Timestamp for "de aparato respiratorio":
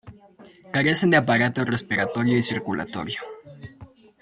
1.11-2.35